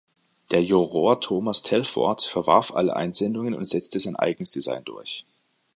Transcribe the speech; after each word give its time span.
Der 0.49 0.63
Juror 0.63 1.21
Thomas 1.21 1.61
Telford 1.61 2.23
verwarf 2.23 2.73
alle 2.75 2.95
Einsendungen 2.95 3.53
und 3.53 3.65
setzte 3.65 3.99
sein 3.99 4.15
eigenes 4.15 4.49
Design 4.49 4.83
durch. 4.83 5.27